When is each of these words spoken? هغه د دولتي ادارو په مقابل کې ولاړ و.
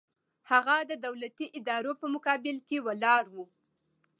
هغه 0.51 0.75
د 0.89 0.91
دولتي 1.05 1.45
ادارو 1.59 1.91
په 2.01 2.05
مقابل 2.13 2.57
کې 2.67 2.77
ولاړ 2.85 3.23
و. 3.33 3.35